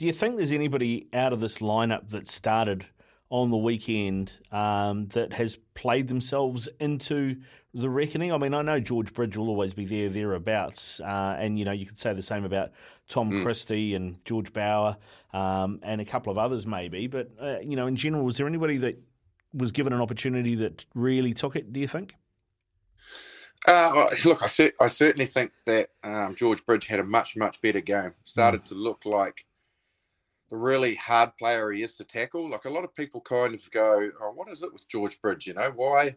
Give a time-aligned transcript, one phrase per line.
[0.00, 2.86] Do you think there's anybody out of this lineup that started
[3.28, 7.36] on the weekend um, that has played themselves into
[7.74, 8.32] the reckoning?
[8.32, 11.72] I mean, I know George Bridge will always be there, thereabouts, uh, and you know
[11.72, 12.70] you could say the same about
[13.08, 13.42] Tom mm.
[13.42, 14.96] Christie and George Bower
[15.34, 17.06] um, and a couple of others maybe.
[17.06, 18.98] But uh, you know, in general, was there anybody that
[19.52, 21.74] was given an opportunity that really took it?
[21.74, 22.14] Do you think?
[23.68, 27.82] Uh, look, I, I, certainly think that um, George Bridge had a much, much better
[27.82, 28.14] game.
[28.24, 28.68] Started mm.
[28.68, 29.44] to look like
[30.50, 32.50] the really hard player he is to tackle.
[32.50, 35.46] Like a lot of people kind of go, "Oh, what is it with George Bridge?
[35.46, 36.16] You know, why?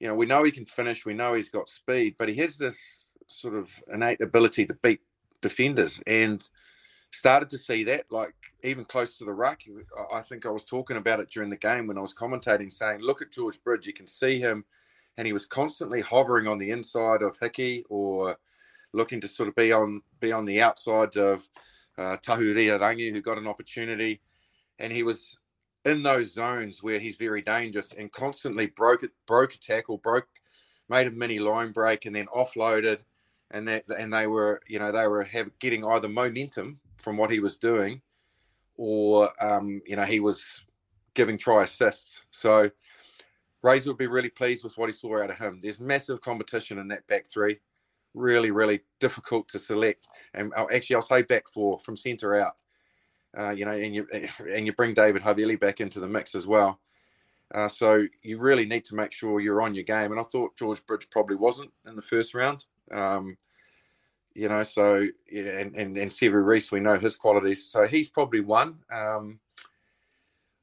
[0.00, 2.58] You know, we know he can finish, we know he's got speed, but he has
[2.58, 5.00] this sort of innate ability to beat
[5.40, 6.46] defenders." And
[7.10, 9.60] started to see that, like even close to the ruck.
[10.12, 13.00] I think I was talking about it during the game when I was commentating, saying,
[13.00, 13.86] "Look at George Bridge.
[13.86, 14.64] You can see him."
[15.18, 18.36] and he was constantly hovering on the inside of Hickey or
[18.92, 21.46] looking to sort of be on be on the outside of
[21.98, 24.20] uh, Tahuriorangi, who got an opportunity,
[24.78, 25.38] and he was
[25.84, 30.28] in those zones where he's very dangerous and constantly broke it, broke a tackle, broke,
[30.88, 33.02] made a mini line break, and then offloaded,
[33.50, 37.30] and that and they were you know they were have, getting either momentum from what
[37.30, 38.00] he was doing,
[38.76, 40.64] or um, you know he was
[41.14, 42.26] giving try assists.
[42.30, 42.70] So
[43.62, 45.58] Razor would be really pleased with what he saw out of him.
[45.60, 47.58] There's massive competition in that back three.
[48.14, 50.08] Really, really difficult to select.
[50.34, 52.56] And I'll, actually, I'll say back four from centre out.
[53.36, 54.06] Uh, you know, and you
[54.50, 56.80] and you bring David Havili back into the mix as well.
[57.54, 60.10] Uh, so you really need to make sure you're on your game.
[60.10, 62.66] And I thought George Bridge probably wasn't in the first round.
[62.92, 63.36] Um,
[64.34, 67.66] you know, so and and and Sevu Reece, we know his qualities.
[67.66, 68.76] So he's probably one.
[68.90, 69.40] Um,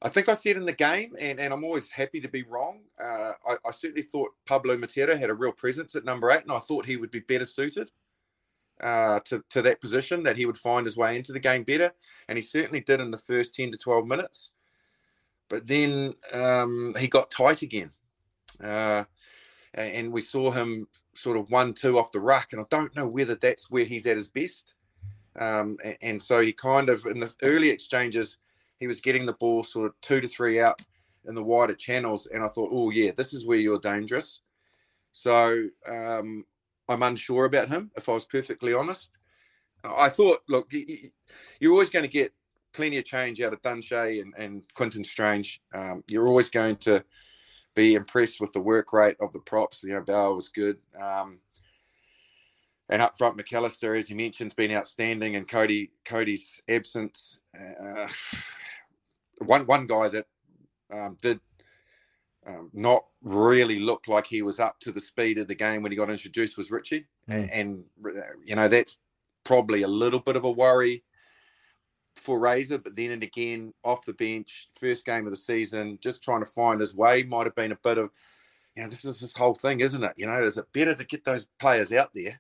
[0.06, 2.82] I think I said in the game, and, and I'm always happy to be wrong.
[3.04, 6.52] Uh, I, I, certainly thought Pablo Matera had a real presence at number eight, and
[6.52, 7.90] I thought he would be better suited
[8.82, 11.92] uh, to, to that position, that he would find his way into the game better.
[12.30, 14.54] And he certainly did in the first 10 to 12 minutes.
[15.50, 17.90] But then um, he got tight again.
[18.64, 19.06] Uh,
[19.74, 22.54] and we saw him sort of one two off the ruck.
[22.54, 24.72] And I don't know whether that's where he's at his best.
[25.40, 28.38] Um, and, and so he kind of, in the early exchanges,
[28.80, 30.82] he was getting the ball sort of two to three out
[31.28, 34.42] in the wider channels, and I thought, oh yeah, this is where you're dangerous.
[35.12, 36.46] So um,
[36.88, 39.12] I'm unsure about him, if I was perfectly honest.
[39.84, 42.34] I thought, look, you're always going to get
[42.74, 45.62] plenty of change out of Dunshea and, and Quinten Strange.
[45.74, 47.04] Um, you're always going to
[47.76, 49.84] be impressed with the work rate of the props.
[49.84, 50.78] You know, Bower was good.
[51.00, 51.40] Um,
[52.90, 55.36] and up front, McAlister, as you mentioned, has been outstanding.
[55.36, 58.08] And Codie, Codie's absence, uh,
[59.40, 60.26] one one guy that
[60.92, 61.40] um, did
[62.46, 65.92] um, not really look like he was up to the speed of the game when
[65.92, 67.50] he got introduced was Richie, mm.
[67.52, 67.84] and, and,
[68.44, 69.00] you know that's
[69.44, 71.04] probably a little bit of a worry
[72.16, 72.80] for Razor.
[72.80, 76.46] But then and again, off the bench, first game of the season, just trying to
[76.46, 78.12] find his way might have been a bit of,
[78.76, 80.14] you know, this is this whole thing, isn't it?
[80.16, 82.40] You know, is it better to get those players out there?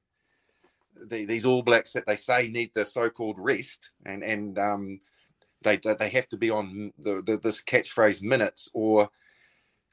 [1.08, 5.00] The, these All Blacks that they say need the so-called rest, and and um,
[5.66, 9.10] they they have to be on the, the, this catchphrase minutes or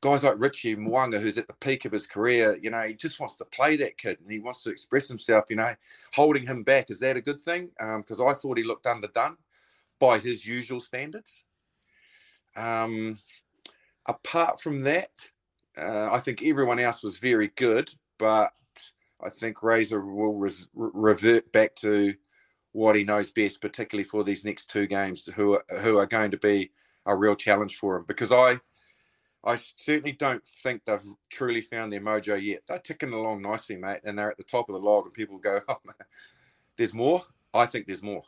[0.02, 3.20] guys like Richie Mo'unga, who's at the peak of his career, you know, he just
[3.20, 5.74] wants to play that kid and he wants to express himself, you know,
[6.12, 6.90] holding him back.
[6.90, 7.70] Is that a good thing?
[7.78, 9.36] Because um, I thought he looked underdone
[10.00, 11.44] by his usual standards.
[12.56, 13.20] Um,
[14.06, 15.10] apart from that,
[15.78, 18.52] uh, I think everyone else was very good, but
[19.22, 22.12] I think Razor will res- revert back to
[22.72, 26.30] what he knows best, particularly for these next two games, who are, who are going
[26.30, 26.72] to be
[27.06, 28.04] a real challenge for him.
[28.06, 28.60] Because I,
[29.44, 31.00] I certainly don't think they've
[31.30, 32.62] truly found their mojo yet.
[32.66, 35.04] They're ticking along nicely, mate, and they're at the top of the log.
[35.04, 35.94] And people go, "Oh, man,
[36.76, 37.22] there's more."
[37.54, 38.22] I think there's more.